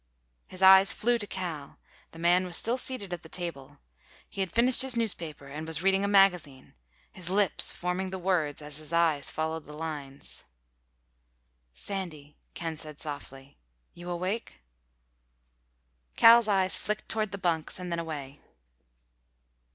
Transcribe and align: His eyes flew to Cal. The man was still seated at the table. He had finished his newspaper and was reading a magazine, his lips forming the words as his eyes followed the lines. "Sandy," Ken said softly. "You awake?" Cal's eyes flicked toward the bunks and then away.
His 0.47 0.63
eyes 0.63 0.91
flew 0.91 1.19
to 1.19 1.27
Cal. 1.27 1.77
The 2.09 2.17
man 2.17 2.43
was 2.43 2.57
still 2.57 2.79
seated 2.79 3.13
at 3.13 3.21
the 3.21 3.29
table. 3.29 3.77
He 4.27 4.41
had 4.41 4.51
finished 4.51 4.81
his 4.81 4.97
newspaper 4.97 5.45
and 5.45 5.67
was 5.67 5.83
reading 5.83 6.03
a 6.03 6.07
magazine, 6.07 6.73
his 7.11 7.29
lips 7.29 7.71
forming 7.71 8.09
the 8.09 8.17
words 8.17 8.63
as 8.63 8.77
his 8.77 8.93
eyes 8.93 9.29
followed 9.29 9.65
the 9.65 9.77
lines. 9.77 10.43
"Sandy," 11.75 12.35
Ken 12.55 12.77
said 12.77 12.99
softly. 12.99 13.59
"You 13.93 14.09
awake?" 14.09 14.63
Cal's 16.15 16.47
eyes 16.47 16.75
flicked 16.75 17.07
toward 17.07 17.31
the 17.31 17.37
bunks 17.37 17.77
and 17.77 17.91
then 17.91 17.99
away. 17.99 18.41